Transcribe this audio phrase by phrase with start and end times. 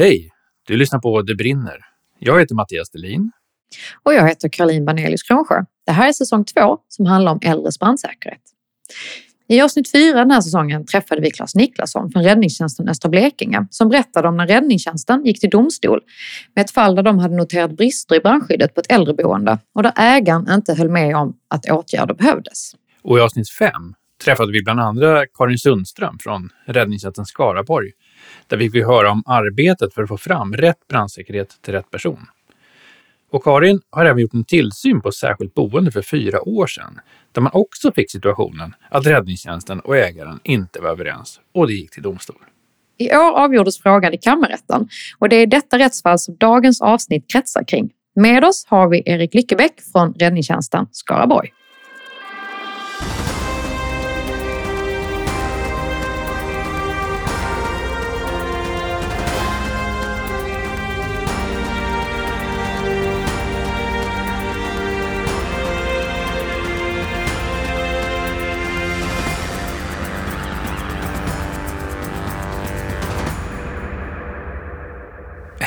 [0.00, 0.30] Hej!
[0.66, 1.76] Du lyssnar på Det brinner.
[2.18, 3.32] Jag heter Mattias Delin.
[4.02, 5.64] Och jag heter Caroline Banelius Kronsjö.
[5.86, 8.40] Det här är säsong två som handlar om äldres brandsäkerhet.
[9.48, 13.88] I avsnitt fyra den här säsongen träffade vi Claes Niklasson från räddningstjänsten Östra Blekinge som
[13.88, 16.00] berättade om när räddningstjänsten gick till domstol
[16.54, 19.92] med ett fall där de hade noterat brister i brandskyddet på ett äldreboende och där
[19.96, 22.72] ägaren inte höll med om att åtgärder behövdes.
[23.02, 23.94] Och i avsnitt fem
[24.24, 27.92] träffade vi bland andra Karin Sundström från räddningstjänsten Skaraborg.
[28.46, 32.26] Där vi fick höra om arbetet för att få fram rätt brandsäkerhet till rätt person.
[33.30, 37.00] Och Karin har även gjort en tillsyn på särskilt boende för fyra år sedan,
[37.32, 41.90] där man också fick situationen att räddningstjänsten och ägaren inte var överens och det gick
[41.90, 42.36] till domstol.
[42.98, 47.64] I år avgjordes frågan i kammarrätten och det är detta rättsfall som dagens avsnitt kretsar
[47.64, 47.90] kring.
[48.14, 51.50] Med oss har vi Erik Lyckebäck från räddningstjänsten Skaraborg.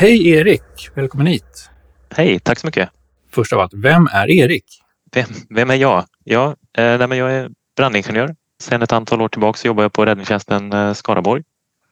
[0.03, 0.89] Hej Erik!
[0.93, 1.69] Välkommen hit!
[2.15, 2.89] Hej, tack så mycket.
[3.31, 4.65] Först av allt, vem är Erik?
[5.11, 6.05] Vem, vem är jag?
[6.23, 8.35] Ja, eh, nej, men jag är brandingenjör.
[8.59, 11.43] Sedan ett antal år tillbaka så jobbar jag på räddningstjänsten eh, Skaraborg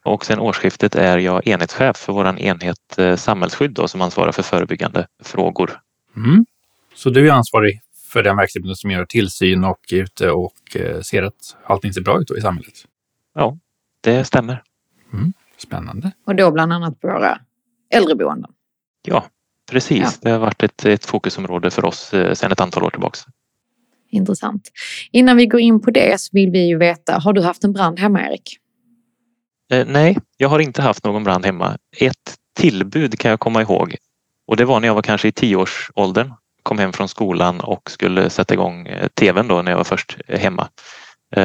[0.04, 4.42] och sedan årsskiftet är jag enhetschef för vår enhet eh, samhällsskydd då, som ansvarar för
[4.42, 5.70] förebyggande frågor.
[6.16, 6.46] Mm.
[6.94, 7.80] Så du är ansvarig
[8.12, 12.20] för den verksamheten som gör tillsyn och ute och eh, ser att allting ser bra
[12.20, 12.74] ut i samhället?
[13.34, 13.58] Ja,
[14.00, 14.62] det stämmer.
[15.12, 15.32] Mm.
[15.56, 16.12] Spännande.
[16.26, 17.38] Och då bland annat våra
[17.92, 18.50] äldreboenden.
[19.02, 19.24] Ja,
[19.70, 20.00] precis.
[20.00, 20.10] Ja.
[20.20, 23.18] Det har varit ett, ett fokusområde för oss eh, sedan ett antal år tillbaka.
[24.10, 24.70] Intressant.
[25.10, 27.72] Innan vi går in på det så vill vi ju veta, har du haft en
[27.72, 28.58] brand hemma Erik?
[29.72, 31.78] Eh, nej, jag har inte haft någon brand hemma.
[31.96, 33.96] Ett tillbud kan jag komma ihåg
[34.46, 36.32] och det var när jag var kanske i tioårsåldern.
[36.62, 40.18] Kom hem från skolan och skulle sätta igång eh, tvn då när jag var först
[40.28, 40.68] hemma.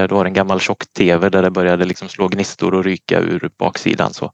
[0.09, 3.50] Då var det en gammal tjock-tv där det började liksom slå gnistor och ryka ur
[3.58, 4.14] baksidan.
[4.14, 4.31] Så.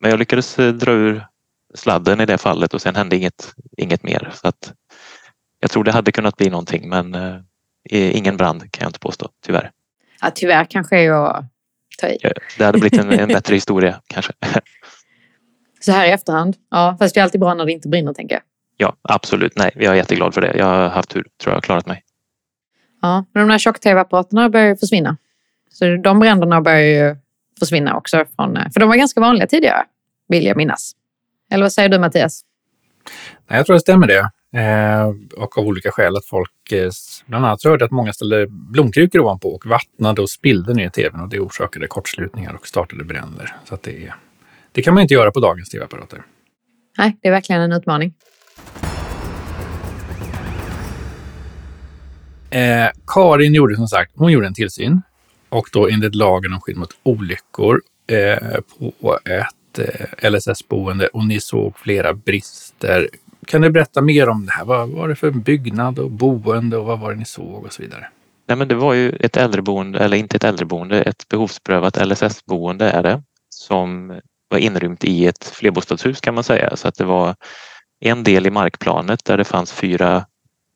[0.00, 1.26] Men jag lyckades dra ur
[1.74, 4.30] sladden i det fallet och sen hände inget, inget mer.
[4.34, 4.72] Så att
[5.60, 9.28] jag tror det hade kunnat bli någonting men eh, ingen brand kan jag inte påstå,
[9.46, 9.70] tyvärr.
[10.20, 11.46] Ja, tyvärr kanske jag
[11.98, 12.18] tar i.
[12.22, 14.32] Eh, Det hade blivit en, en bättre historia kanske.
[15.80, 16.56] Så här i efterhand.
[16.70, 18.42] Ja, fast det är alltid bra när det inte brinner tänker jag.
[18.76, 19.52] Ja, absolut.
[19.56, 20.56] Nej, jag är jätteglad för det.
[20.56, 22.04] Jag har haft tur, tror jag har klarat mig.
[23.02, 25.16] Ja, men de här tjock-tv-apparaterna börjar ju försvinna.
[25.70, 27.16] Så de bränderna börjar ju
[27.58, 28.24] försvinna också.
[28.36, 29.84] Från, för de var ganska vanliga tidigare,
[30.28, 30.92] vill jag minnas.
[31.54, 32.40] Eller vad säger du Mattias?
[33.50, 34.30] Nej, jag tror det stämmer det.
[34.60, 35.08] Eh,
[35.42, 36.90] och av olika skäl att folk, eh,
[37.26, 41.28] bland annat hörde att många ställde blomkrukor ovanpå och vattnade och spillde ner tvn och
[41.28, 43.56] det orsakade kortslutningar och startade bränder.
[43.68, 44.14] Så det, är-
[44.72, 46.22] det kan man inte göra på dagens tv-apparater.
[46.98, 48.14] Nej, det är verkligen en utmaning.
[52.50, 55.02] Eh, Karin gjorde som sagt, hon gjorde en tillsyn
[55.48, 58.60] och då enligt lagen om skydd mot olyckor eh,
[59.00, 59.46] på ett
[59.78, 63.08] Eh, LSS-boende och ni såg flera brister.
[63.46, 64.64] Kan du berätta mer om det här?
[64.64, 67.82] Vad var det för byggnad och boende och vad var det ni såg och så
[67.82, 68.06] vidare?
[68.48, 73.02] Nej, men det var ju ett äldreboende, eller inte ett äldreboende, ett behovsprövat LSS-boende är
[73.02, 76.76] det som var inrymt i ett flerbostadshus kan man säga.
[76.76, 77.34] Så att det var
[78.00, 80.26] en del i markplanet där det fanns fyra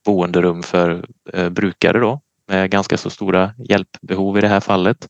[0.05, 5.09] boenderum för eh, brukare då med ganska så stora hjälpbehov i det här fallet.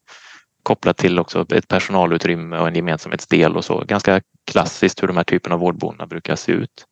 [0.69, 3.85] Kopplat till också ett personalutrymme och en gemensamhetsdel och så.
[3.85, 6.87] Ganska klassiskt hur de här typen av vårdboendena brukar se ut.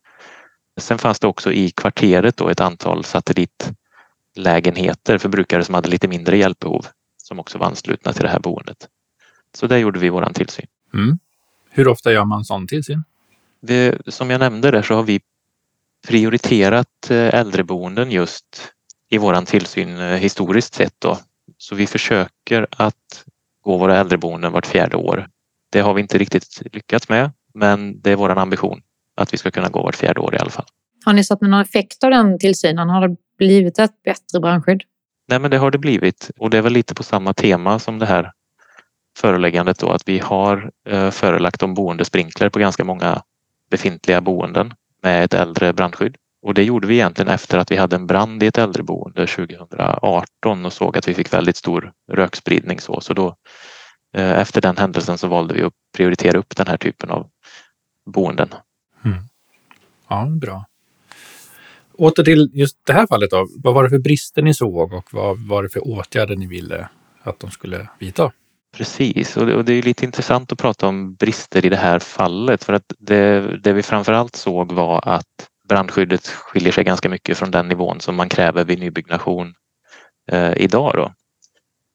[0.80, 6.08] Sen fanns det också i kvarteret då ett antal satellitlägenheter för brukare som hade lite
[6.08, 6.86] mindre hjälpbehov
[7.16, 8.88] som också var anslutna till det här boendet.
[9.54, 10.66] Så där gjorde vi våran tillsyn.
[10.94, 11.18] Mm.
[11.70, 13.04] Hur ofta gör man sån tillsyn?
[13.60, 15.20] Vi, som jag nämnde där så har vi
[16.08, 18.72] prioriterat eh, äldreboenden just
[19.08, 21.18] i våran tillsyn eh, historiskt sett då.
[21.58, 23.24] Så vi försöker att
[23.66, 25.26] gå våra äldreboenden vart fjärde år.
[25.72, 28.80] Det har vi inte riktigt lyckats med, men det är våran ambition
[29.16, 30.64] att vi ska kunna gå vart fjärde år i alla fall.
[31.04, 32.88] Har ni sett någon effekt av den tillsynen?
[32.88, 34.82] Har det blivit ett bättre brandskydd?
[35.28, 37.98] Nej, men det har det blivit och det är väl lite på samma tema som
[37.98, 38.32] det här
[39.18, 43.22] föreläggandet då att vi har eh, förelagt om boendesprinkler på ganska många
[43.70, 46.16] befintliga boenden med ett äldre brandskydd.
[46.46, 50.66] Och det gjorde vi egentligen efter att vi hade en brand i ett äldreboende 2018
[50.66, 53.00] och såg att vi fick väldigt stor rökspridning så.
[53.00, 53.36] Så då
[54.16, 57.30] eh, efter den händelsen så valde vi att prioritera upp den här typen av
[58.04, 58.48] boenden.
[60.08, 60.66] Ja, bra.
[61.92, 63.48] Åter till just det här fallet då.
[63.62, 66.88] Vad var det för brister ni såg och vad var det för åtgärder ni ville
[67.22, 68.32] att de skulle vidta?
[68.76, 72.72] Precis, och det, är lite intressant att prata om brister i det här fallet för
[72.72, 77.68] att det, det vi framförallt såg var att brandskyddet skiljer sig ganska mycket från den
[77.68, 79.54] nivån som man kräver vid nybyggnation
[80.30, 80.92] eh, idag.
[80.94, 81.12] Då.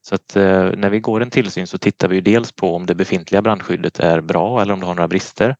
[0.01, 2.95] Så att eh, när vi går en tillsyn så tittar vi dels på om det
[2.95, 5.55] befintliga brandskyddet är bra eller om det har några brister.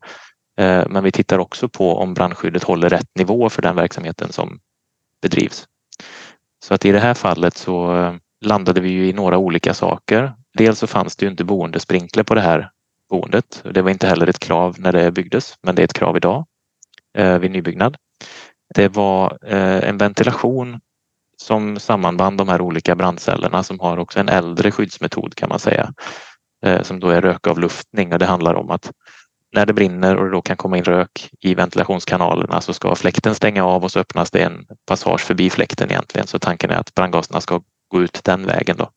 [0.58, 4.60] Eh, men vi tittar också på om brandskyddet håller rätt nivå för den verksamheten som
[5.22, 5.68] bedrivs.
[6.64, 10.34] Så att i det här fallet så eh, landade vi ju i några olika saker.
[10.58, 12.72] Dels så fanns det ju inte boendesprinkler på det här
[13.10, 13.64] boendet.
[13.74, 16.46] Det var inte heller ett krav när det byggdes, men det är ett krav idag
[17.18, 17.98] Eh, vid nybyggnad.
[18.76, 20.80] Det var eh, en ventilation
[21.38, 25.94] som sammanband de här olika brandcellerna som har också en äldre skyddsmetod kan man säga.
[26.66, 28.92] Eh, som då är rökavluftning och det handlar om att
[29.56, 32.96] när det brinner och det då kan komma in rök i ventilationskanalerna så alltså ska
[32.96, 36.28] fläkten stänga av och så öppnas det en passage förbi fläkten egentligen.
[36.28, 38.90] Så tanken är att brandgaserna ska gå ut den vägen då.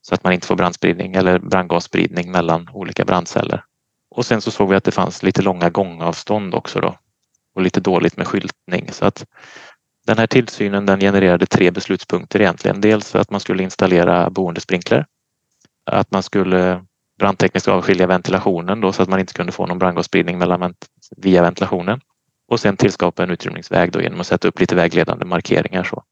[0.00, 3.64] Så att man inte får brandspridning eller brandgasspridning mellan olika brandceller.
[4.10, 6.96] Och sen så såg vi att det fanns lite långa gångavstånd också då
[7.54, 8.88] och lite dåligt med skyltning.
[8.92, 9.26] Så att
[10.06, 12.80] den här tillsynen den genererade tre beslutspunkter egentligen.
[12.80, 15.06] Dels att man skulle installera boendesprinkler,
[15.90, 16.84] att man skulle
[17.18, 20.74] brandtekniskt avskilja ventilationen då så att man inte kunde få någon brandgasspridning mellan,
[21.16, 22.00] via ventilationen
[22.48, 25.84] och sen tillskapa en utrymningsväg då genom att sätta upp lite vägledande markeringar.
[25.84, 26.02] Så.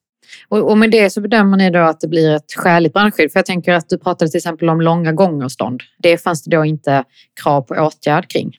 [0.49, 3.33] Och, och med det så bedömer ni då att det blir ett skäligt brandskydd?
[3.33, 5.83] För jag tänker att du pratade till exempel om långa gångavstånd.
[5.99, 7.05] Det fanns det då inte
[7.43, 8.57] krav på åtgärd kring?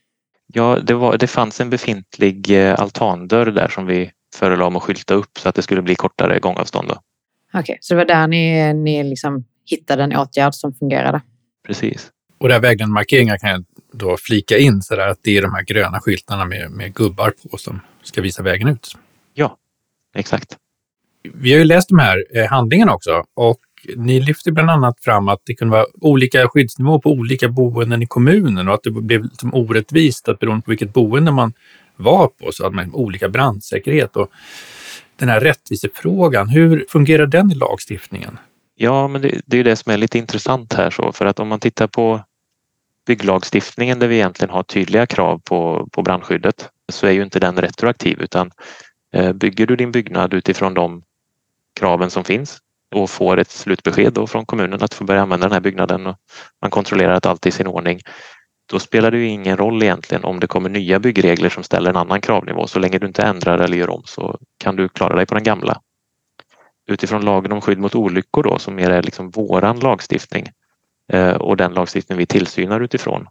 [0.53, 4.83] Ja, det, var, det fanns en befintlig eh, altandörr där som vi förelade om att
[4.83, 6.91] skylta upp så att det skulle bli kortare gångavstånd.
[6.91, 11.21] Okej, okay, så det var där ni, ni liksom hittade en åtgärd som fungerade?
[11.67, 12.09] Precis.
[12.37, 15.53] Och där vägledande markeringar kan jag då flika in så där att det är de
[15.53, 18.97] här gröna skyltarna med, med gubbar på som ska visa vägen ut.
[19.33, 19.57] Ja,
[20.15, 20.57] exakt.
[21.33, 23.59] Vi har ju läst de här eh, handlingarna också och
[23.95, 28.07] ni lyfter bland annat fram att det kunde vara olika skyddsnivå på olika boenden i
[28.07, 31.53] kommunen och att det blev liksom orättvist att beroende på vilket boende man
[31.95, 34.15] var på så hade man liksom olika brandsäkerhet.
[34.15, 34.31] Och
[35.15, 38.39] den här rättvisefrågan, hur fungerar den i lagstiftningen?
[38.75, 41.47] Ja, men det, det är det som är lite intressant här så för att om
[41.47, 42.21] man tittar på
[43.07, 47.57] bygglagstiftningen där vi egentligen har tydliga krav på, på brandskyddet så är ju inte den
[47.57, 48.51] retroaktiv utan
[49.13, 51.03] eh, bygger du din byggnad utifrån de
[51.79, 52.59] kraven som finns
[52.91, 56.15] och får ett slutbesked då från kommunen att få börja använda den här byggnaden och
[56.61, 57.99] man kontrollerar att allt är i sin ordning.
[58.65, 61.97] Då spelar det ju ingen roll egentligen om det kommer nya byggregler som ställer en
[61.97, 62.67] annan kravnivå.
[62.67, 65.43] Så länge du inte ändrar eller gör om så kan du klara dig på den
[65.43, 65.81] gamla.
[66.87, 70.45] Utifrån lagen om skydd mot olyckor då som mer är liksom våran lagstiftning
[71.13, 73.27] eh, och den lagstiftning vi tillsynar utifrån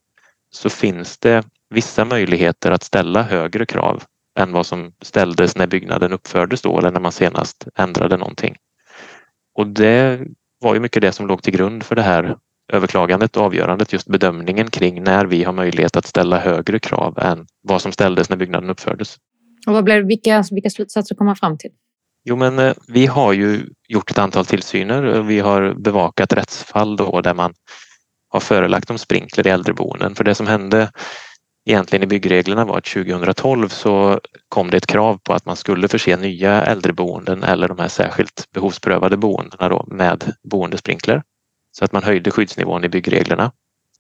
[0.50, 4.02] så finns det vissa möjligheter att ställa högre krav
[4.38, 8.56] än vad som ställdes när byggnaden uppfördes då eller när man senast ändrade någonting.
[9.60, 10.20] Och det
[10.60, 12.36] var ju mycket det som låg till grund för det här
[12.72, 17.46] överklagandet och avgörandet, just bedömningen kring när vi har möjlighet att ställa högre krav än
[17.62, 19.16] vad som ställdes när byggnaden uppfördes.
[19.66, 21.70] Och vad blev, vilka, vilka slutsatser kom man fram till?
[22.24, 26.96] Jo, men eh, vi har ju gjort ett antal tillsyner och vi har bevakat rättsfall
[26.96, 27.54] då där man
[28.28, 30.14] har förelagt om sprinkler i äldreboenden.
[30.14, 30.90] För det som hände
[31.64, 35.88] egentligen i byggreglerna var att 2012 så kom det ett krav på att man skulle
[35.88, 41.22] förse nya äldreboenden eller de här särskilt behovsprövade boendena då med boendesprinkler.
[41.72, 43.52] Så att man höjde skyddsnivån i byggreglerna.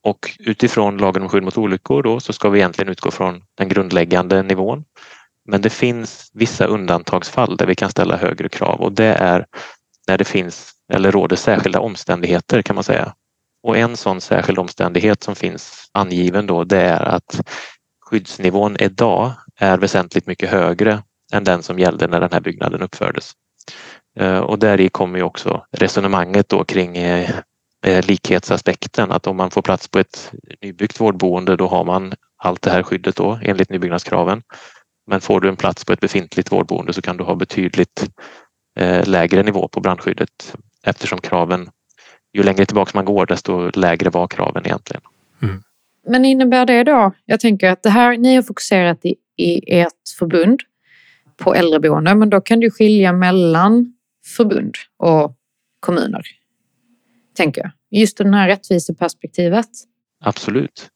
[0.02, 3.68] Och utifrån lagen om skydd mot olyckor då så ska vi egentligen utgå från den
[3.68, 4.84] grundläggande nivån.
[5.48, 9.46] Men det finns vissa undantagsfall där vi kan ställa högre krav och det är
[10.08, 13.14] när det finns eller råder särskilda omständigheter kan man säga.
[13.62, 17.40] Och en sån särskild omständighet som finns angiven då det är att
[18.00, 21.02] skyddsnivån idag är väsentligt mycket högre
[21.32, 23.32] än den som gällde när den här byggnaden uppfördes.
[24.16, 27.30] Eh, och där i kommer ju också resonemanget då kring eh,
[27.86, 32.62] eh, likhetsaspekten att om man får plats på ett nybyggt vårdboende då har man allt
[32.62, 34.42] det här skyddet då enligt nybyggnadskraven.
[35.06, 38.10] Men får du en plats på ett befintligt vårdboende så kan du ha betydligt
[39.04, 41.70] lägre nivå på brandskyddet eftersom kraven
[42.32, 45.02] ju längre tillbaka man går desto lägre var kraven egentligen.
[45.42, 45.62] Mm.
[46.08, 49.92] Men innebär det då, jag tänker att det här, ni har fokuserat i, i ert
[50.18, 50.60] förbund
[51.36, 53.94] på äldreboende, men då kan du skilja mellan
[54.36, 55.36] förbund och
[55.80, 56.22] kommuner.
[57.36, 58.00] Tänker jag.
[58.00, 59.68] Just det här rättviseperspektivet.
[60.24, 60.88] Absolut.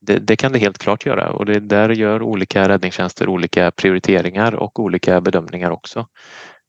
[0.00, 4.54] Det, det, kan det helt klart göra och det där gör olika räddningstjänster olika prioriteringar
[4.54, 6.06] och olika bedömningar också.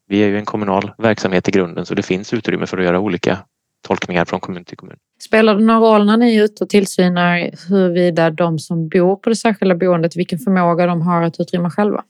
[0.08, 3.00] Vi är ju en kommunal verksamhet i grunden så det finns utrymme för att göra
[3.00, 3.40] olika
[3.84, 4.98] tolkningar från kommun till kommun.
[5.20, 9.30] Spelar det någon roll när ni är ute och tillsynar huruvida de som bor på
[9.30, 12.04] det särskilda boendet, vilken förmåga de har att utrymma själva?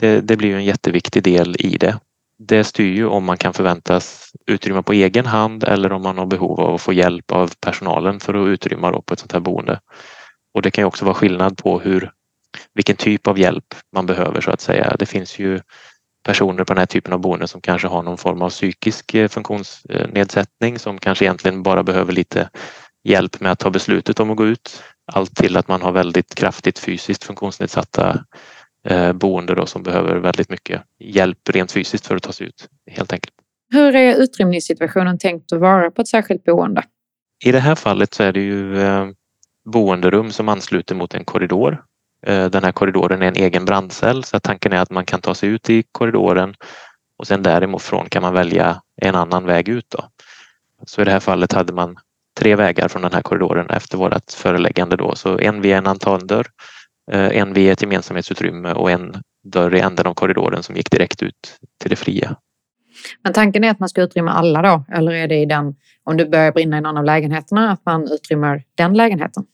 [0.00, 2.00] Det, det blir ju en jätteviktig del i det.
[2.38, 6.26] det styr ju om man kan förväntas utrymma på egen hand eller om man har
[6.26, 9.80] behov av att få hjälp av personalen för att utrymma på ett sånt här boende.
[10.54, 12.10] Och det kan ju också vara skillnad på hur,
[12.74, 14.96] vilken typ av hjälp man behöver så att säga.
[14.98, 15.60] Det finns ju
[16.24, 19.28] personer på den här typen av boende som kanske har någon form av psykisk eh,
[19.28, 22.50] funktionsnedsättning som kanske egentligen bara behöver lite
[23.04, 24.82] hjälp med att ta beslutet om att gå ut.
[25.12, 28.24] Allt till att man har väldigt kraftigt fysiskt funktionsnedsatta
[28.86, 32.68] eh, boende då, som behöver väldigt mycket hjälp rent fysiskt för att ta sig ut
[32.90, 33.34] helt enkelt.
[33.70, 36.82] Hur är utrymningssituationen tänkt att vara på ett särskilt boende?
[37.44, 39.08] I det här fallet så är det ju eh,
[39.64, 41.84] boenderum som ansluter mot en korridor.
[42.26, 45.34] Eh, den här korridoren är en egen brandcell så tanken är att man kan ta
[45.34, 46.54] sig ut i korridoren
[47.18, 49.90] och sen därifrån kan man välja en annan väg ut.
[49.90, 50.04] Då.
[50.86, 51.96] Så i det här fallet hade man
[52.38, 55.14] tre vägar från den här korridoren efter vårt föreläggande då.
[55.14, 56.46] Så en via en altandörr,
[57.12, 61.22] eh, en via ett gemensamhetsutrymme och en dörr i änden av korridoren som gick direkt
[61.22, 62.36] ut till det fria.
[63.22, 64.84] Men tanken är att man ska utrymma alla då?
[64.92, 68.12] Eller är det i den, om det börjar brinna i någon av lägenheterna, att man
[68.12, 69.44] utrymmer den lägenheten?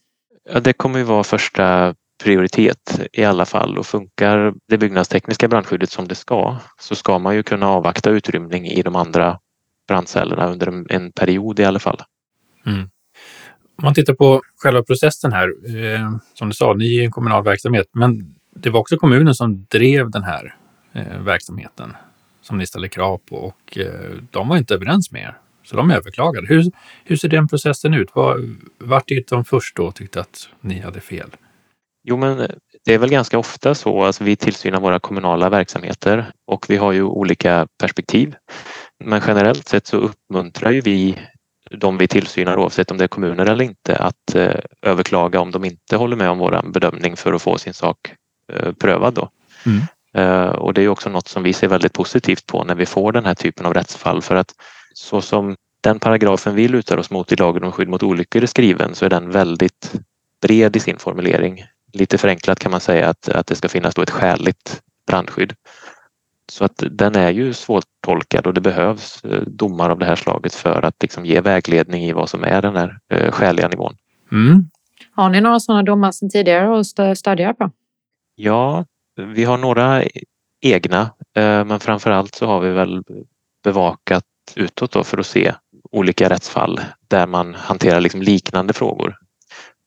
[0.53, 5.91] Ja, det kommer ju vara första prioritet i alla fall och funkar det byggnadstekniska brandskyddet
[5.91, 9.39] som det ska så ska man ju kunna avvakta utrymning i de andra
[9.87, 12.01] brandcellerna under en period i alla fall.
[12.65, 12.89] Mm.
[13.75, 17.43] Om man tittar på själva processen här, eh, som du sa, ni är en kommunal
[17.43, 20.55] verksamhet, men det var också kommunen som drev den här
[20.93, 21.93] eh, verksamheten
[22.41, 25.37] som ni ställde krav på och eh, de var inte överens med er.
[25.63, 26.47] Så de överklagade.
[26.47, 26.71] Hur,
[27.03, 28.15] hur ser den processen ut?
[28.15, 31.29] Var, vart gick de först då och tyckte att ni hade fel?
[32.03, 32.37] Jo, men
[32.85, 34.03] det är väl ganska ofta så.
[34.03, 38.35] Alltså vi tillsynar våra kommunala verksamheter och vi har ju olika perspektiv.
[39.03, 41.19] Men generellt sett så uppmuntrar ju vi
[41.71, 45.65] de vi tillsynar oavsett om det är kommuner eller inte att eh, överklaga om de
[45.65, 47.97] inte håller med om vår bedömning för att få sin sak
[48.53, 49.13] eh, prövad.
[49.13, 49.29] Då.
[49.65, 49.81] Mm.
[50.13, 53.11] Eh, och det är också något som vi ser väldigt positivt på när vi får
[53.11, 54.53] den här typen av rättsfall för att
[54.93, 58.47] så som den paragrafen vi lutar oss mot i lagen om skydd mot olyckor är
[58.47, 59.91] skriven så är den väldigt
[60.41, 61.63] bred i sin formulering.
[61.93, 65.53] Lite förenklat kan man säga att, att det ska finnas då ett skäligt brandskydd.
[66.51, 70.53] Så att den är ju svårtolkad och det behövs eh, domar av det här slaget
[70.53, 73.95] för att liksom ge vägledning i vad som är den här eh, skäliga nivån.
[74.31, 74.69] Mm.
[75.11, 77.71] Har ni några sådana domar sedan tidigare att stödja på?
[78.35, 80.03] Ja, vi har några
[80.61, 81.01] egna,
[81.35, 83.03] eh, men framför allt så har vi väl
[83.63, 84.23] bevakat
[84.55, 85.53] utåt då för att se
[85.91, 89.17] olika rättsfall där man hanterar liksom liknande frågor.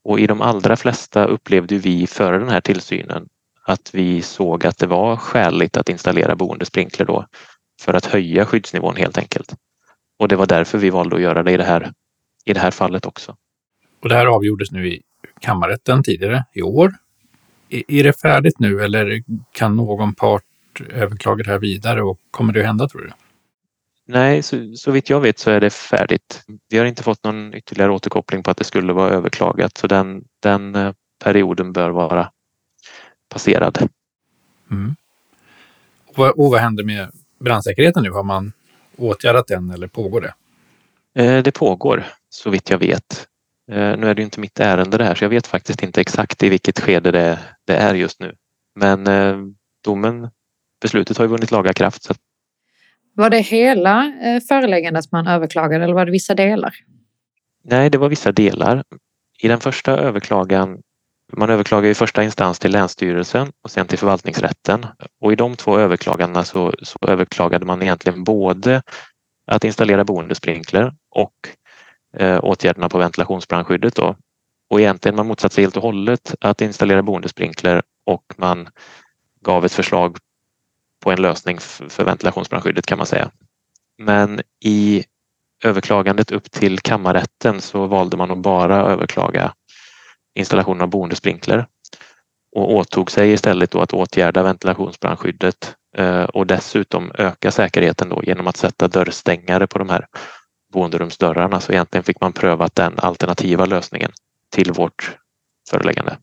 [0.04, 3.28] Och i de allra flesta upplevde vi före den här tillsynen
[3.62, 7.26] att vi såg att det var skäligt att installera boendesprinkler då
[7.80, 9.54] för att höja skyddsnivån helt enkelt.
[10.18, 11.92] Och det var därför vi valde att göra det i det här,
[12.44, 13.37] i det här fallet också.
[14.02, 15.02] Och det här avgjordes nu i
[15.40, 16.94] kammarrätten tidigare i år.
[17.68, 20.42] Är det färdigt nu eller kan någon part
[20.90, 23.11] överklaga det här vidare och kommer det att hända tror du?
[24.06, 26.42] Nej, så, så vitt jag vet så är det färdigt.
[26.68, 30.25] Vi har inte fått någon ytterligare återkoppling på att det skulle vara överklagat så den,
[30.40, 30.92] den eh,
[31.25, 32.30] perioden bör vara
[33.28, 33.88] passerad.
[34.70, 34.96] Mm.
[36.06, 38.11] Och, vad, och vad händer med brandsäkerheten nu?
[38.11, 38.52] Har man
[38.96, 40.34] åtgärdat den eller pågår det?
[41.23, 43.28] Eh, det pågår så vitt jag vet.
[43.70, 46.42] Eh, nu är det inte mitt ärende det här så jag vet faktiskt inte exakt
[46.42, 48.34] i vilket skede det, det är just nu.
[48.75, 49.37] Men eh,
[49.84, 50.30] domen,
[50.80, 52.02] beslutet har ju vunnit laga kraft.
[52.02, 52.14] Så...
[53.14, 56.75] Var det hela eh, föreläggandet man överklagade eller var det vissa delar?
[57.64, 58.85] Nej, det var vissa delar.
[59.42, 60.78] I den första överklagan
[61.33, 64.87] man överklagar i första instans till Länsstyrelsen och sen till förvaltningsrätten.
[65.21, 68.83] Och i de två överklagandena så, så överklagade man egentligen både
[69.47, 71.35] att installera boendesprinkler och
[72.16, 73.97] eh, åtgärderna på ventilationsbrandskyddet.
[73.97, 74.16] Då.
[74.71, 78.68] Och egentligen man motsatte sig helt och hållet att installera boendesprinkler och man
[79.40, 80.16] gav ett förslag
[81.04, 81.58] på en lösning
[81.88, 83.30] för ventilationsbrandskyddet kan man säga.
[83.99, 85.04] Men i
[85.64, 89.54] överklagandet upp till kammarrätten så valde man att bara överklaga
[90.34, 91.66] installation av boendesprinkler
[92.56, 98.46] och åtog sig istället då att åtgärda ventilationsbrandskyddet eh, och dessutom öka säkerheten då genom
[98.46, 100.06] att sätta dörrstängare på de här
[100.73, 101.61] boenderumsdörrarna.
[101.61, 104.11] Så egentligen fick man pröva den alternativa lösningen
[104.50, 105.16] till vårt
[105.70, 106.18] föreläggande.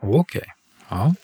[0.00, 0.18] Okej.
[0.20, 0.42] Okay.
[0.88, 1.14] Ja.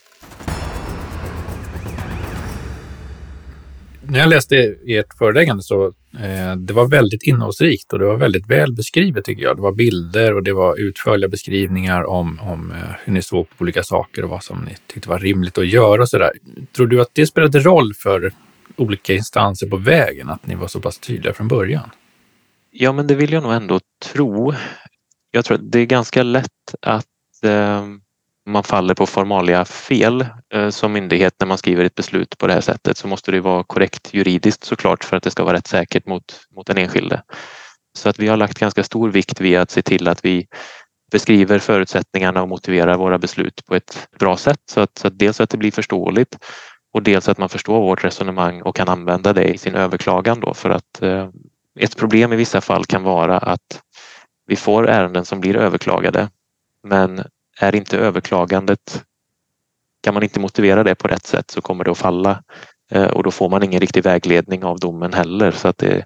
[4.07, 5.87] När jag läste ert föreläggande så
[6.21, 9.57] eh, det var väldigt innehållsrikt och det var väldigt väl beskrivet tycker jag.
[9.57, 13.63] Det var bilder och det var utförliga beskrivningar om, om eh, hur ni såg på
[13.63, 16.33] olika saker och vad som ni tyckte var rimligt att göra och så där.
[16.77, 18.33] Tror du att det spelade roll för
[18.77, 21.91] olika instanser på vägen, att ni var så pass tydliga från början?
[22.71, 23.81] Ja, men det vill jag nog ändå
[24.13, 24.55] tro.
[25.31, 27.07] Jag tror att det är ganska lätt att
[27.45, 27.87] eh,
[28.47, 32.53] man faller på formalia fel eh, som myndighet när man skriver ett beslut på det
[32.53, 35.67] här sättet så måste det vara korrekt juridiskt såklart för att det ska vara rätt
[35.67, 37.23] säkert mot, mot den enskilde.
[37.99, 40.47] Så att vi har lagt ganska stor vikt vid att se till att vi
[41.13, 45.41] beskriver förutsättningarna och motiverar våra beslut på ett bra sätt så att, så att dels
[45.41, 46.39] att det blir förståeligt
[46.93, 50.55] och dels att man förstår vårt resonemang och kan använda det i sin överklagan då
[50.55, 51.29] för att eh,
[51.79, 53.83] ett problem i vissa fall kan vara att
[54.47, 56.29] vi får ärenden som blir överklagade
[56.83, 57.25] men
[57.61, 59.05] är inte överklagandet
[60.03, 62.43] kan man inte motivera det på rätt sätt så kommer det att falla
[62.91, 66.05] eh, och då får man ingen riktig vägledning av domen heller så att det,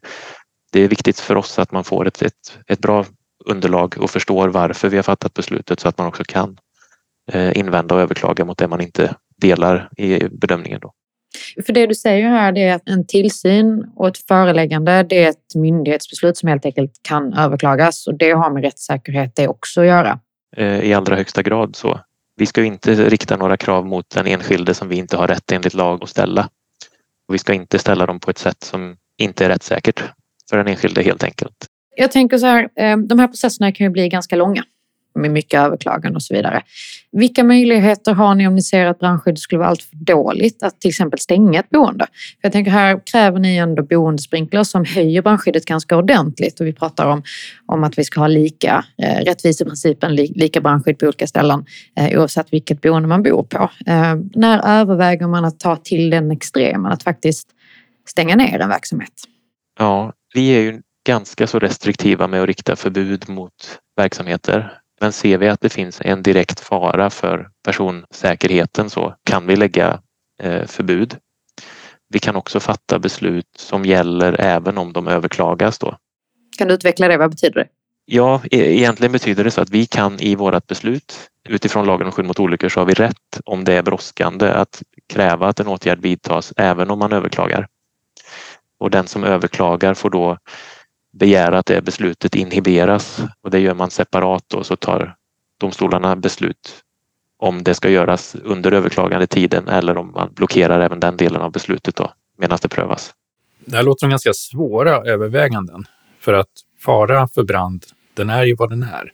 [0.73, 3.05] det är viktigt för oss att man får ett, ett, ett bra
[3.45, 6.59] underlag och förstår varför vi har fattat beslutet så att man också kan
[7.33, 10.81] eh, invända och överklaga mot det man inte delar i bedömningen.
[10.81, 10.93] Då.
[11.67, 15.31] För det du säger här det är att en tillsyn och ett föreläggande det är
[15.31, 19.87] ett myndighetsbeslut som helt enkelt kan överklagas och det har med rättssäkerhet det också att
[19.87, 20.21] göra.
[20.57, 22.01] Eh, I allra högsta grad så.
[22.37, 25.75] Vi ska inte rikta några krav mot den enskilde som vi inte har rätt enligt
[25.75, 26.49] lag att ställa.
[27.29, 30.03] Och vi ska inte ställa dem på ett sätt som inte är rättssäkert
[30.51, 31.67] för den enskilde helt enkelt.
[31.97, 34.65] Jag tänker så här, eh, de här processerna kan ju bli ganska långa
[35.17, 36.63] med mycket överklagan och så vidare.
[37.13, 40.89] Vilka möjligheter har ni om ni ser att brandskyddet skulle vara alltför dåligt att till
[40.89, 42.07] exempel stänga ett boende?
[42.43, 47.07] jag tänker här kräver ni ändå boendesprinkler som höjer brandskyddet ganska ordentligt och vi pratar
[47.07, 47.23] om,
[47.67, 51.65] om att vi ska ha lika eh, rättviseprincipen, li, lika brandskydd på olika ställen
[51.97, 53.71] eh, oavsett vilket boende man bor på.
[53.87, 57.49] Eh, när överväger man att ta till den extremen att faktiskt
[58.09, 59.13] stänga ner en verksamhet?
[59.79, 63.53] Ja, vi är ju ganska så restriktiva med att rikta förbud mot
[63.97, 64.73] verksamheter.
[65.01, 70.01] Men ser vi att det finns en direkt fara för personsäkerheten så kan vi lägga
[70.43, 71.17] eh, förbud.
[72.09, 75.97] Vi kan också fatta beslut som gäller även om de överklagas då.
[76.59, 77.17] Kan du utveckla det?
[77.17, 77.69] Vad betyder det?
[78.05, 82.13] Ja, e-, egentligen betyder det så att vi kan i vårt beslut utifrån lagen om
[82.13, 85.67] skydd mot olyckor så har vi rätt om det är brådskande att kräva att en
[85.67, 87.69] åtgärd vidtas även om man överklagar.
[88.79, 90.39] Och den som överklagar får då
[91.19, 95.17] begära att det beslutet inhiberas och det gör man separat och så tar
[95.61, 96.83] domstolarna beslut
[97.39, 101.97] om det ska göras under överklagandetiden eller om man blockerar även den delen av beslutet
[101.97, 103.15] då medan det prövas.
[103.65, 105.85] Det här låter som ganska svåra överväganden
[106.21, 106.51] för att
[106.81, 109.13] fara för brand, den är ju vad den är.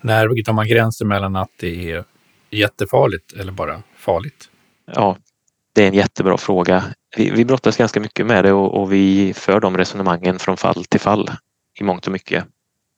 [0.00, 2.04] När tar man gränsen mellan att det är
[2.50, 4.50] jättefarligt eller bara farligt?
[4.94, 5.16] Ja,
[5.72, 6.84] det är en jättebra fråga.
[7.16, 10.84] Vi, vi brottas ganska mycket med det och, och, vi för de resonemangen från fall
[10.84, 11.30] till fall
[11.80, 12.44] i mångt och mycket.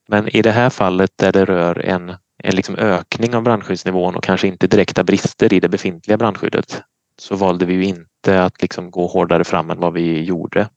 [0.09, 2.09] Men i det här fallet där det rör en,
[2.43, 6.83] en liksom ökning av brandskyddsnivån och kanske inte direkta brister i det befintliga brandskyddet
[7.19, 10.69] så valde vi ju inte att liksom gå hårdare fram än vad vi gjorde.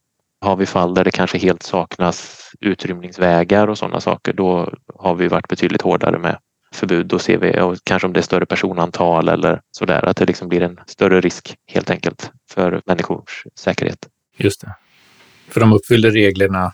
[0.41, 5.27] Har vi fall där det kanske helt saknas utrymningsvägar och sådana saker, då har vi
[5.27, 6.37] varit betydligt hårdare med
[6.75, 7.05] förbud.
[7.05, 10.49] Då ser vi och kanske om det är större personantal eller sådär att det liksom
[10.49, 14.07] blir en större risk helt enkelt för människors säkerhet.
[14.37, 14.75] Just det.
[15.49, 16.73] För de uppfyllde reglerna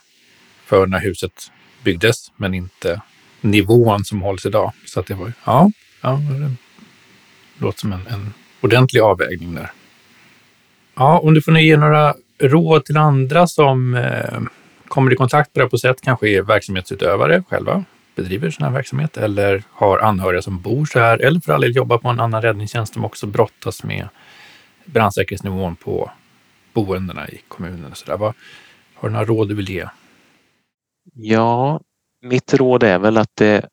[0.65, 1.51] för när huset
[1.83, 3.01] byggdes men inte
[3.41, 4.71] nivån som hålls idag.
[4.85, 6.55] Så att det var, ja, ja det
[7.65, 9.71] låter som en, en ordentlig avvägning där.
[10.95, 14.39] Ja, om du får ge några råd till andra som eh,
[14.87, 17.83] kommer i kontakt med det här på sätt, kanske är verksamhetsutövare själva,
[18.21, 21.75] bedriver sån här verksamhet eller har anhöriga som bor så här eller för all del
[21.75, 24.07] jobbar på en annan räddningstjänst som också brottas med
[24.85, 26.11] brandsäkerhetsnivån på
[26.73, 27.91] boendena i kommunen.
[27.91, 28.17] och Så där.
[28.17, 28.33] Vad,
[28.95, 29.85] har du några råd du vill ge?
[31.13, 31.81] Ja,
[32.21, 33.65] mitt råd är väl att det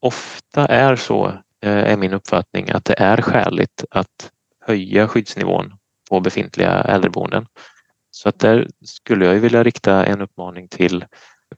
[0.00, 1.26] ofta är så,
[1.62, 5.74] eh, är min uppfattning, att det är skäligt att höja skyddsnivån
[6.10, 7.46] på befintliga äldreboenden.
[8.10, 11.04] Så att där skulle jag vilja rikta en uppmaning till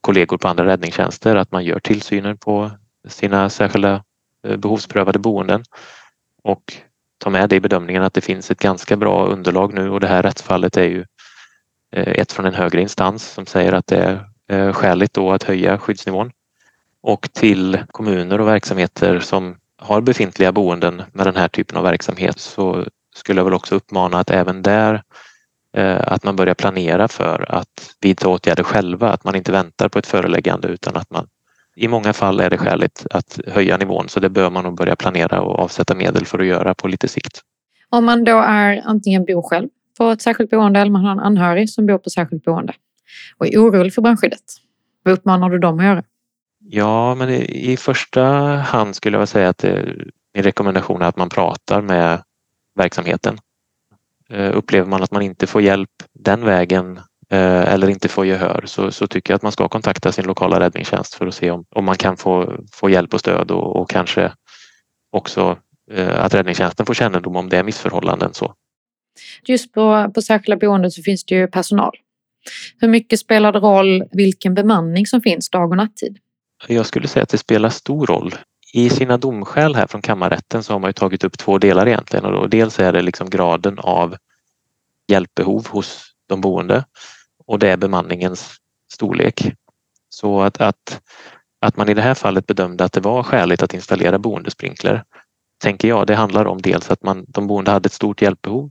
[0.01, 2.71] kollegor på andra räddningstjänster att man gör tillsyner på
[3.09, 4.05] sina särskilda
[4.47, 5.65] eh, behovsprövade boenden
[6.43, 6.63] och
[7.19, 10.07] ta med det i bedömningen att det finns ett ganska bra underlag nu och det
[10.07, 11.05] här rättsfallet är ju
[11.93, 13.97] eh, ett från en högre instans som säger att det
[14.49, 16.33] är eh, skäligt då att höja skyddsnivån.
[17.01, 22.39] Och till kommuner och verksamheter som har befintliga boenden med den här typen av verksamhet
[22.39, 25.03] så skulle jag väl också uppmana att även där Eh,
[25.87, 30.07] att man börjar planera för att vidta åtgärder själva, att man inte väntar på ett
[30.07, 31.27] föreläggande utan att man
[31.77, 34.97] i många fall är det skäligt att höja nivån så det bör man nog börja
[34.97, 37.41] planera och avsätta medel för att göra på lite sikt.
[37.91, 41.21] Om man då är antingen bor själv på ett särskilt boende eller man har en
[41.21, 42.73] anhörig som bor på särskilt boende
[43.39, 44.41] och är orolig för brandskyddet,
[45.03, 46.03] vad uppmanar du dem att göra?
[46.61, 48.23] Ja, men i, första
[48.57, 49.95] hand skulle jag säga att det,
[50.35, 52.23] min rekommendation är att man pratar med
[52.77, 53.48] verksamheten Eh,
[54.33, 58.91] upplever man att man inte får hjälp den vägen eh, eller inte får gehör så,
[58.91, 61.85] så tycker jag att man ska kontakta sin lokala räddningstjänst för att se om, om
[61.85, 64.33] man kan få, få hjälp och stöd och, och kanske
[65.11, 65.59] också
[65.93, 68.35] eh, att räddningstjänsten får kännedom om det missförhållanden.
[68.35, 68.55] Så.
[69.47, 71.93] Just på, på särskilda boenden så finns det ju personal.
[72.81, 76.19] Hur mycket spelar det roll vilken bemanning som finns dag och nattid?
[76.67, 78.35] Jag skulle säga att det spelar stor roll.
[78.73, 82.25] I sina domskäl här från kammarrätten så har man ju tagit upp två delar egentligen.
[82.25, 84.17] Och då dels är det liksom graden av
[85.09, 86.85] hjälpbehov hos de boende.
[87.47, 88.57] Och det är bemanningens
[88.93, 89.53] storlek.
[90.09, 91.01] Så att, att,
[91.61, 95.05] att man i det här fallet bedömde att det var skäligt att installera boendesprinkler
[95.59, 98.71] tänker jag, det handlar om dels att man, de boende hade ett stort hjälpbehov.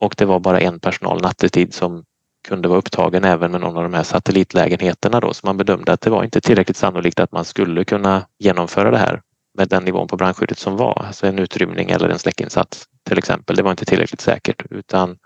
[0.00, 2.04] Och det var bara en personal nattetid som
[2.48, 6.00] kunde vara upptagen även med någon av de här satellitlägenheterna då, så man bedömde att
[6.00, 9.22] det var inte tillräckligt sannolikt att man skulle kunna genomföra det här
[9.56, 13.56] med den nivån på brandskyddet som var, alltså en utrymning eller en släckinsats till exempel.
[13.56, 15.18] Det var inte tillräckligt säkert utan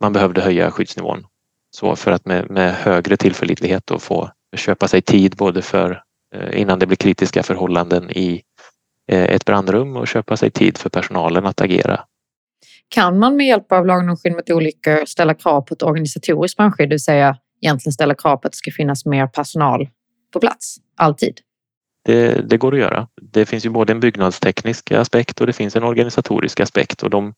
[0.00, 1.26] man behövde höja skyddsnivån
[1.70, 6.02] så för att med, med högre tillförlitlighet då få köpa sig tid både för
[6.34, 8.42] eh, innan det blir kritiska förhållanden i
[9.12, 12.04] eh, ett brandrum och köpa sig tid för personalen att agera
[12.88, 16.56] kan man med hjälp av lagen om skydd mot olyckor ställa krav på ett organisatoriskt
[16.56, 19.88] brandskydd, det vill säga egentligen ställa krav på att det ska finnas mer personal
[20.32, 21.40] på plats, alltid?
[22.04, 23.08] Det, det, går att göra.
[23.22, 27.34] Det finns ju både en byggnadsteknisk aspekt och det finns en organisatorisk aspekt och de,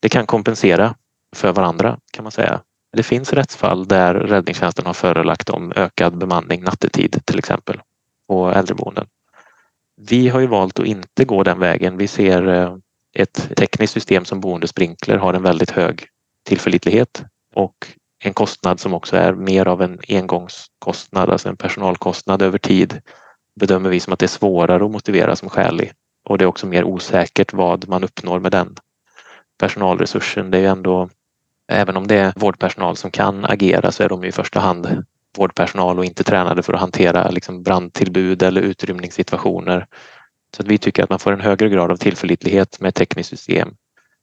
[0.00, 0.94] det kan kompensera
[1.36, 2.60] för varandra kan man säga.
[2.92, 7.80] Det finns rättsfall där räddningstjänsten har förelagt om ökad bemanning nattetid till exempel
[8.28, 9.06] på äldreboenden.
[9.96, 11.96] Vi har ju valt att inte gå den vägen.
[11.96, 12.76] Vi ser eh,
[13.12, 16.06] ett tekniskt system som boendesprinkler har en väldigt hög
[16.44, 17.74] tillförlitlighet och
[18.18, 23.00] en kostnad som också är mer av en engångskostnad, alltså en personalkostnad över tid
[23.60, 25.92] bedömer vi som att det är svårare att motivera som skälig
[26.24, 28.76] och det är också mer osäkert vad man uppnår med den
[29.58, 30.50] personalresursen.
[30.50, 31.08] Det är ändå,
[31.68, 35.04] även om det är vårdpersonal som kan agera så är de i första hand
[35.38, 39.86] vårdpersonal och inte tränade för att hantera liksom brandtillbud eller utrymningssituationer
[40.56, 43.30] så att vi tycker att man får en högre grad av tillförlitlighet med ett tekniskt
[43.30, 43.76] system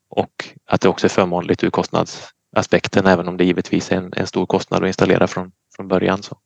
[0.10, 4.28] och att det också är förmånligt ur kostnadsaspekten även om det givetvis är en, en
[4.28, 6.24] stor kostnad att installera från, från början.
[6.24, 6.38] Så.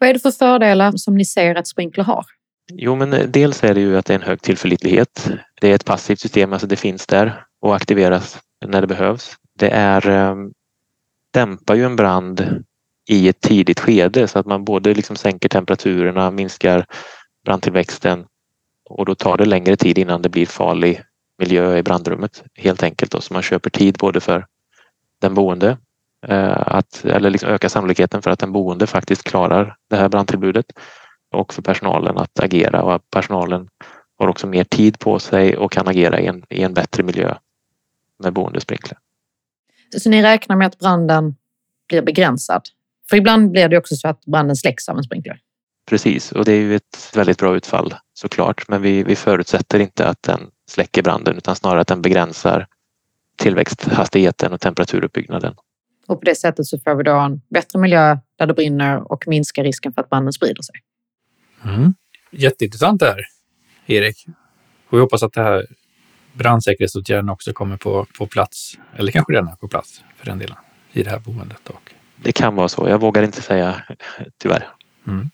[0.00, 2.24] Vad är det för fördelar som ni ser att Sprinkler har?
[2.72, 5.30] Jo, men eh, dels är det ju att det är en hög tillförlitlighet.
[5.60, 9.36] Det är ett passivt system, alltså det finns där och aktiveras när det behövs.
[9.58, 10.34] Det är, eh,
[11.30, 12.64] dämpar ju en brand
[13.08, 16.86] i ett tidigt skede så att man både liksom sänker temperaturerna, minskar
[17.44, 18.26] brandtillväxten
[18.84, 21.02] och då tar det längre tid innan det blir farlig
[21.38, 23.12] miljö i brandrummet helt enkelt.
[23.12, 23.20] Då.
[23.20, 24.46] Så man köper tid både för
[25.18, 25.76] den boende
[26.22, 30.66] att, eller liksom öka sannolikheten för att den boende faktiskt klarar det här brandtillbudet
[31.30, 33.68] och för personalen att agera och att personalen
[34.18, 37.34] har också mer tid på sig och kan agera i en, i en bättre miljö
[38.18, 38.98] med boendesprinkler.
[39.98, 41.36] Så ni räknar med att branden
[41.88, 42.62] blir begränsad?
[43.10, 45.40] För ibland blir det också så att branden släcks av en sprinkler.
[45.88, 50.08] Precis, och det är ju ett väldigt bra utfall såklart, men vi, vi förutsätter inte
[50.08, 52.66] att den släcker branden utan snarare att den begränsar
[53.36, 55.54] tillväxthastigheten och temperaturuppbyggnaden.
[56.10, 59.24] Och på det sättet så får vi då en bättre miljö där det brinner och
[59.26, 60.74] minskar risken för att branden sprider sig.
[61.64, 61.94] Mm.
[62.30, 63.26] Jätteintressant det här,
[63.86, 64.26] Erik.
[64.88, 65.66] Och vi hoppas att det här
[66.32, 70.56] brandsäkerhetsåtgärden också kommer på, på plats, eller kanske redan är på plats för den delen,
[70.92, 71.68] i det här boendet.
[71.68, 71.92] Och...
[72.22, 72.88] Det kan vara så.
[72.88, 73.82] Jag vågar inte säga
[74.38, 74.68] tyvärr.
[75.06, 75.30] Mm.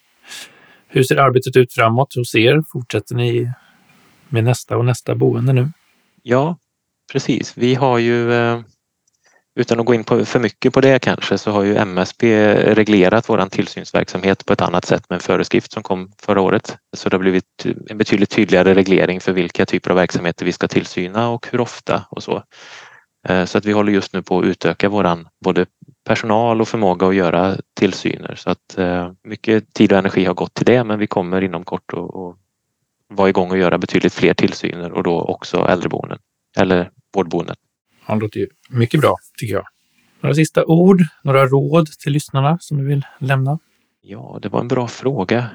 [0.88, 2.62] Hur ser arbetet ut framåt hos er?
[2.72, 3.52] Fortsätter ni
[4.28, 5.68] med nästa och nästa boende nu?
[6.22, 6.58] Ja,
[7.12, 7.52] precis.
[7.56, 8.60] Vi har ju, eh,
[9.58, 13.28] utan att gå in på för mycket på det kanske, så har ju MSB reglerat
[13.28, 16.76] vår tillsynsverksamhet på ett annat sätt med en föreskrift som kom förra året.
[16.96, 20.68] Så det har blivit en betydligt tydligare reglering för vilka typer av verksamheter vi ska
[20.68, 22.42] tillsyna och hur ofta och så.
[23.28, 25.66] Eh, så att vi håller just nu på att utöka våran både
[26.04, 28.34] personal och förmåga att göra tillsyner.
[28.34, 31.64] Så att eh, mycket tid och energi har gått till det men vi kommer inom
[31.64, 32.36] kort att
[33.08, 36.18] vara igång och göra betydligt fler tillsyner och då också äldreboenden
[36.58, 37.56] eller vårdboenden.
[38.06, 39.66] Det låter ju mycket bra tycker jag.
[40.20, 43.58] Några sista ord, några råd till lyssnarna som du vill lämna?
[44.00, 45.50] Ja, det var en bra fråga.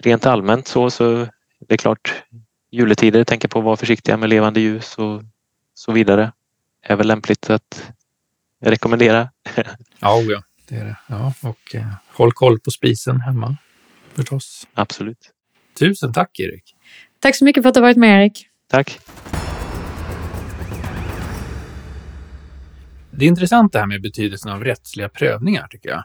[0.00, 1.26] Rent allmänt så, så
[1.68, 2.24] det är klart
[2.70, 5.22] juletider, tänka på att vara försiktiga med levande ljus och
[5.74, 6.32] så vidare.
[6.82, 7.92] Är väl lämpligt att
[8.60, 9.30] rekommendera.
[9.98, 10.96] ja, ja, det är det.
[11.06, 13.56] Ja, och eh, håll koll på spisen hemma
[14.14, 14.66] förstås.
[14.74, 15.30] Absolut.
[15.78, 16.74] Tusen tack Erik.
[17.20, 18.48] Tack så mycket för att du varit med Erik.
[18.70, 19.00] Tack.
[23.18, 26.04] Det är intressant det här med betydelsen av rättsliga prövningar tycker jag.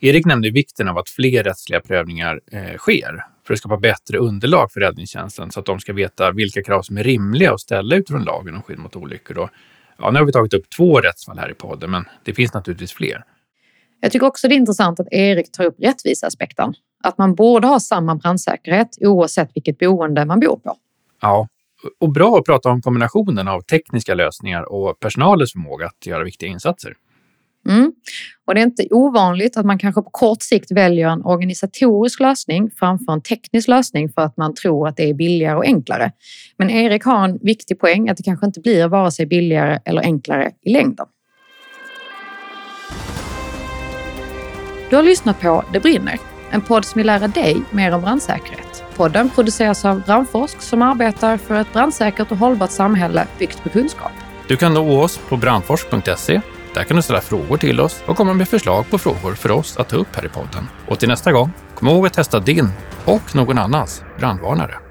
[0.00, 4.72] Erik nämnde vikten av att fler rättsliga prövningar eh, sker för att skapa bättre underlag
[4.72, 8.24] för räddningstjänsten så att de ska veta vilka krav som är rimliga att ställa utifrån
[8.24, 9.50] lagen om skydd mot olyckor och
[9.98, 12.92] Ja, nu har vi tagit upp två rättsfall här i podden, men det finns naturligtvis
[12.92, 13.24] fler.
[14.00, 16.74] Jag tycker också det är intressant att Erik tar upp rättviseaspekten.
[17.02, 20.76] Att man borde ha samma brandsäkerhet oavsett vilket boende man bor på.
[21.20, 21.48] Ja,
[22.00, 26.48] och bra att prata om kombinationen av tekniska lösningar och personalens förmåga att göra viktiga
[26.48, 26.94] insatser.
[27.68, 27.92] Mm.
[28.46, 32.70] Och det är inte ovanligt att man kanske på kort sikt väljer en organisatorisk lösning
[32.78, 36.12] framför en teknisk lösning för att man tror att det är billigare och enklare.
[36.56, 40.02] Men Erik har en viktig poäng att det kanske inte blir vare sig billigare eller
[40.02, 41.06] enklare i längden.
[44.90, 46.18] Du har lyssnat på Det brinner,
[46.50, 48.71] en podd som vill lära dig mer om brandsäkerhet.
[48.96, 54.12] Podden produceras av Brandforsk som arbetar för ett brandsäkert och hållbart samhälle byggt på kunskap.
[54.48, 56.40] Du kan nå oss på brandforsk.se.
[56.74, 59.76] Där kan du ställa frågor till oss och komma med förslag på frågor för oss
[59.76, 60.68] att ta upp här i podden.
[60.86, 62.68] Och till nästa gång, kom ihåg att testa din
[63.04, 64.81] och någon annans brandvarnare.